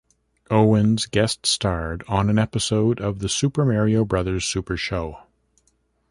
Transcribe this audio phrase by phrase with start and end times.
[0.49, 5.19] Owens guest starred on an episode of The Super Mario Brothers Super Show!